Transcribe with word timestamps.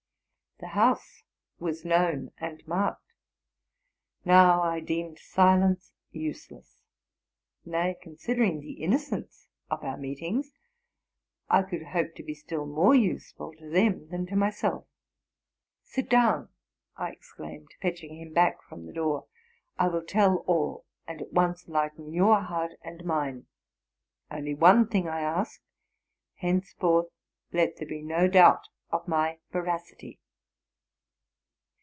'"'The 0.61 0.67
house 0.77 1.23
was 1.57 1.83
known 1.83 2.33
and 2.37 2.61
marked. 2.67 3.15
Now 4.23 4.61
I 4.61 4.79
deemed 4.79 5.17
silence 5.17 5.91
useless; 6.11 6.83
nay, 7.65 7.97
considering 7.99 8.59
the 8.59 8.73
innocence 8.73 9.47
of 9.71 9.83
our 9.83 9.97
meetings, 9.97 10.53
I 11.49 11.63
could 11.63 11.81
hope 11.81 12.13
to 12.13 12.21
be 12.21 12.35
still 12.35 12.67
more 12.67 12.93
useful 12.93 13.55
to 13.55 13.71
them 13.71 14.09
than 14.09 14.27
to 14.27 14.35
myself. 14.35 14.85
'*Sit 15.81 16.07
down!'' 16.11 16.49
I 16.95 17.09
exclaimed, 17.11 17.69
fetching 17.81 18.17
him 18.21 18.31
back 18.31 18.61
from 18.61 18.85
the 18.85 18.93
door: 18.93 19.25
'* 19.53 19.77
I 19.79 19.87
will 19.87 20.05
tell 20.05 20.43
all, 20.45 20.85
and 21.07 21.23
at 21.23 21.33
once 21.33 21.67
lighten 21.67 22.13
your 22.13 22.39
heart 22.39 22.73
and 22.83 23.03
mine; 23.03 23.47
only 24.29 24.53
one 24.53 24.87
thing 24.87 25.07
I 25.07 25.21
ask,— 25.21 25.59
henceforth 26.35 27.07
let 27.51 27.77
there 27.77 27.87
be 27.89 28.03
no 28.03 28.27
doubt 28.27 28.67
of 28.91 29.07
my 29.07 29.39
veracity. 29.51 30.19